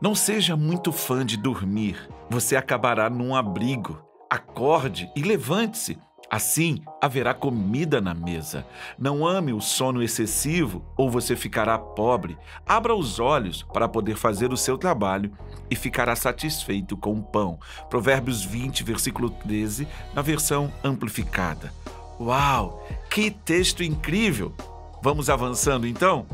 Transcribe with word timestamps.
Não 0.00 0.14
seja 0.14 0.56
muito 0.56 0.92
fã 0.92 1.26
de 1.26 1.36
dormir, 1.36 2.08
você 2.30 2.54
acabará 2.54 3.10
num 3.10 3.34
abrigo. 3.34 4.00
Acorde 4.30 5.10
e 5.16 5.22
levante-se. 5.22 5.98
Assim 6.30 6.82
haverá 7.00 7.34
comida 7.34 8.00
na 8.00 8.14
mesa. 8.14 8.64
Não 8.96 9.26
ame 9.26 9.52
o 9.52 9.60
sono 9.60 10.00
excessivo 10.00 10.84
ou 10.96 11.10
você 11.10 11.34
ficará 11.34 11.76
pobre. 11.76 12.38
Abra 12.64 12.94
os 12.94 13.18
olhos 13.18 13.64
para 13.72 13.88
poder 13.88 14.14
fazer 14.14 14.52
o 14.52 14.56
seu 14.56 14.78
trabalho 14.78 15.32
e 15.68 15.74
ficará 15.74 16.14
satisfeito 16.14 16.96
com 16.96 17.14
o 17.14 17.22
pão. 17.22 17.58
Provérbios 17.90 18.44
20, 18.44 18.84
versículo 18.84 19.30
13, 19.30 19.88
na 20.14 20.22
versão 20.22 20.72
amplificada. 20.84 21.72
Uau! 22.20 22.86
Que 23.10 23.32
texto 23.32 23.82
incrível! 23.82 24.54
Vamos 25.02 25.28
avançando 25.28 25.88
então? 25.88 26.24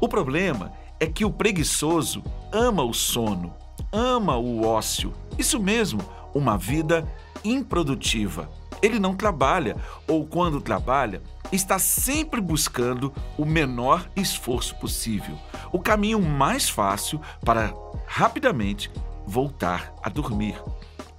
O 0.00 0.08
problema 0.08 0.72
é 1.00 1.06
que 1.06 1.24
o 1.24 1.30
preguiçoso 1.30 2.22
ama 2.52 2.84
o 2.84 2.92
sono, 2.92 3.54
ama 3.90 4.36
o 4.36 4.64
ócio. 4.64 5.12
Isso 5.38 5.58
mesmo, 5.58 6.00
uma 6.34 6.56
vida 6.56 7.08
improdutiva. 7.42 8.50
Ele 8.82 8.98
não 8.98 9.16
trabalha, 9.16 9.76
ou 10.06 10.26
quando 10.26 10.60
trabalha, 10.60 11.22
está 11.50 11.78
sempre 11.78 12.40
buscando 12.40 13.12
o 13.36 13.44
menor 13.44 14.08
esforço 14.14 14.76
possível, 14.76 15.36
o 15.72 15.80
caminho 15.80 16.20
mais 16.20 16.68
fácil 16.68 17.20
para 17.44 17.74
rapidamente 18.06 18.90
voltar 19.26 19.92
a 20.02 20.08
dormir. 20.08 20.62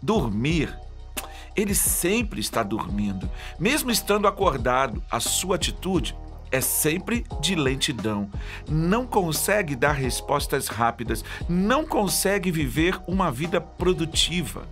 Dormir 0.02 0.80
ele 1.56 1.76
sempre 1.76 2.40
está 2.40 2.64
dormindo. 2.64 3.30
Mesmo 3.60 3.92
estando 3.92 4.28
acordado, 4.28 5.04
a 5.12 5.20
sua 5.20 5.56
atitude 5.56 6.16
é 6.52 6.62
sempre 6.62 7.24
de 7.40 7.56
lentidão. 7.56 8.30
Não 8.68 9.06
consegue 9.06 9.76
dar 9.76 9.94
respostas 9.94 10.68
rápidas, 10.68 11.24
não 11.48 11.86
consegue 11.86 12.52
viver 12.52 13.00
uma 13.08 13.32
vida 13.32 13.62
produtiva 13.62 14.68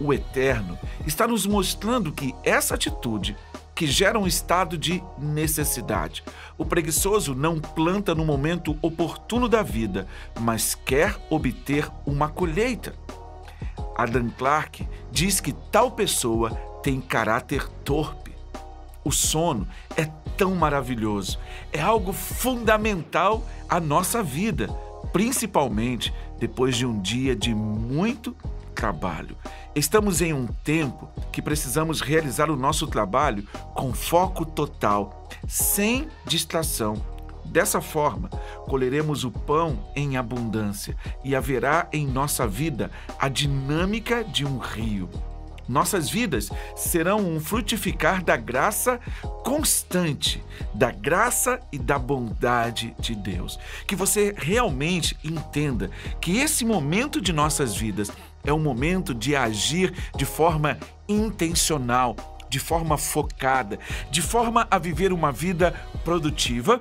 o 0.00 0.12
Eterno 0.12 0.78
está 1.06 1.26
nos 1.26 1.46
mostrando 1.46 2.12
que 2.12 2.34
essa 2.44 2.74
atitude 2.74 3.36
que 3.74 3.86
gera 3.86 4.18
um 4.18 4.26
estado 4.26 4.78
de 4.78 5.02
necessidade. 5.18 6.24
O 6.56 6.64
preguiçoso 6.64 7.34
não 7.34 7.60
planta 7.60 8.14
no 8.14 8.24
momento 8.24 8.76
oportuno 8.80 9.48
da 9.48 9.62
vida, 9.62 10.06
mas 10.40 10.74
quer 10.74 11.16
obter 11.28 11.90
uma 12.06 12.28
colheita. 12.28 12.94
Adam 13.94 14.30
Clarke 14.30 14.88
diz 15.10 15.40
que 15.40 15.52
tal 15.52 15.90
pessoa 15.90 16.50
tem 16.82 17.00
caráter 17.00 17.68
torpe. 17.84 18.34
O 19.06 19.12
sono 19.12 19.68
é 19.96 20.04
tão 20.36 20.56
maravilhoso, 20.56 21.38
é 21.72 21.80
algo 21.80 22.12
fundamental 22.12 23.46
à 23.68 23.78
nossa 23.78 24.20
vida, 24.20 24.66
principalmente 25.12 26.12
depois 26.40 26.76
de 26.76 26.84
um 26.84 27.00
dia 27.00 27.36
de 27.36 27.54
muito 27.54 28.36
trabalho. 28.74 29.36
Estamos 29.76 30.20
em 30.20 30.32
um 30.32 30.48
tempo 30.48 31.08
que 31.30 31.40
precisamos 31.40 32.00
realizar 32.00 32.50
o 32.50 32.56
nosso 32.56 32.88
trabalho 32.88 33.46
com 33.74 33.94
foco 33.94 34.44
total, 34.44 35.28
sem 35.46 36.08
distração. 36.26 37.00
Dessa 37.44 37.80
forma, 37.80 38.28
colheremos 38.66 39.22
o 39.22 39.30
pão 39.30 39.78
em 39.94 40.16
abundância 40.16 40.96
e 41.22 41.36
haverá 41.36 41.86
em 41.92 42.04
nossa 42.04 42.44
vida 42.44 42.90
a 43.20 43.28
dinâmica 43.28 44.24
de 44.24 44.44
um 44.44 44.58
rio. 44.58 45.08
Nossas 45.68 46.08
vidas 46.08 46.50
serão 46.76 47.18
um 47.18 47.40
frutificar 47.40 48.22
da 48.22 48.36
graça 48.36 49.00
constante, 49.44 50.42
da 50.72 50.90
graça 50.90 51.60
e 51.72 51.78
da 51.78 51.98
bondade 51.98 52.94
de 52.98 53.14
Deus. 53.14 53.58
Que 53.86 53.96
você 53.96 54.34
realmente 54.36 55.16
entenda 55.24 55.90
que 56.20 56.38
esse 56.38 56.64
momento 56.64 57.20
de 57.20 57.32
nossas 57.32 57.74
vidas 57.74 58.10
é 58.44 58.52
um 58.52 58.60
momento 58.60 59.12
de 59.12 59.34
agir 59.34 59.92
de 60.16 60.24
forma 60.24 60.78
intencional, 61.08 62.14
de 62.48 62.60
forma 62.60 62.96
focada, 62.96 63.78
de 64.10 64.22
forma 64.22 64.66
a 64.70 64.78
viver 64.78 65.12
uma 65.12 65.32
vida 65.32 65.74
produtiva 66.04 66.80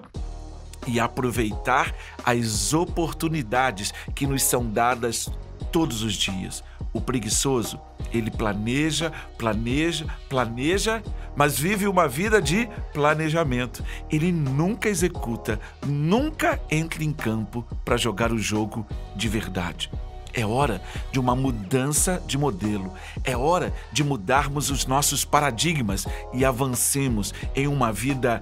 e 0.88 1.00
aproveitar 1.00 1.94
as 2.24 2.74
oportunidades 2.74 3.92
que 4.14 4.28
nos 4.28 4.44
são 4.44 4.70
dadas 4.70 5.30
todos 5.72 6.04
os 6.04 6.14
dias. 6.14 6.64
O 6.96 7.02
preguiçoso, 7.02 7.78
ele 8.14 8.32
planeja, 8.32 9.12
planeja, 9.38 10.06
planeja, 10.30 11.04
mas 11.36 11.60
vive 11.60 11.90
uma 11.90 12.08
vida 12.08 12.42
de 12.42 12.70
planejamento. 12.94 13.84
Ele 14.10 14.32
nunca 14.32 14.88
executa, 14.88 15.60
nunca 15.86 16.58
entra 16.72 17.04
em 17.04 17.12
campo 17.12 17.68
para 17.84 17.98
jogar 17.98 18.32
o 18.32 18.38
jogo 18.38 18.88
de 19.14 19.28
verdade. 19.28 19.92
É 20.34 20.46
hora 20.46 20.82
de 21.12 21.20
uma 21.20 21.36
mudança 21.36 22.24
de 22.26 22.38
modelo. 22.38 22.94
É 23.26 23.36
hora 23.36 23.74
de 23.92 24.02
mudarmos 24.02 24.72
os 24.72 24.86
nossos 24.86 25.26
paradigmas 25.26 26.08
e 26.34 26.46
avancemos 26.46 27.34
em 27.54 27.68
uma 27.68 27.92
vida 27.92 28.42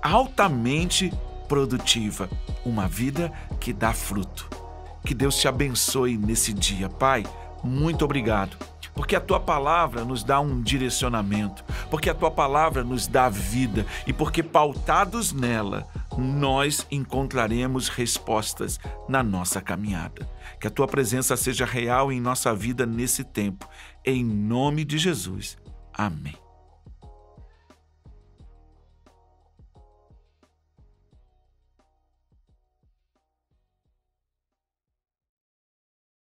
altamente 0.00 1.12
produtiva, 1.46 2.30
uma 2.64 2.88
vida 2.88 3.30
que 3.60 3.70
dá 3.70 3.92
fruto. 3.92 4.48
Que 5.04 5.12
Deus 5.12 5.36
te 5.36 5.46
abençoe 5.46 6.16
nesse 6.16 6.54
dia, 6.54 6.88
Pai. 6.88 7.24
Muito 7.62 8.04
obrigado 8.04 8.56
porque 8.94 9.16
a 9.16 9.20
tua 9.20 9.40
palavra 9.40 10.04
nos 10.04 10.22
dá 10.22 10.40
um 10.40 10.60
direcionamento, 10.60 11.64
porque 11.90 12.10
a 12.10 12.14
tua 12.14 12.30
palavra 12.30 12.84
nos 12.84 13.06
dá 13.06 13.28
vida 13.28 13.86
e 14.06 14.12
porque 14.12 14.42
pautados 14.42 15.32
nela, 15.32 15.86
nós 16.16 16.86
encontraremos 16.90 17.88
respostas 17.88 18.78
na 19.08 19.22
nossa 19.22 19.60
caminhada. 19.60 20.28
Que 20.60 20.66
a 20.66 20.70
tua 20.70 20.86
presença 20.86 21.36
seja 21.36 21.64
real 21.64 22.12
em 22.12 22.20
nossa 22.20 22.54
vida 22.54 22.84
nesse 22.84 23.24
tempo. 23.24 23.68
Em 24.04 24.24
nome 24.24 24.84
de 24.84 24.98
Jesus. 24.98 25.56
Amém. 25.94 26.36